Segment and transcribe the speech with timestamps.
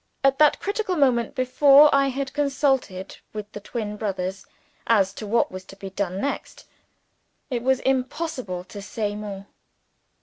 [0.23, 4.47] At that critical moment before I had consulted with the twin brothers
[4.87, 6.65] as to what was to be done next
[7.51, 9.45] it was impossible to say more.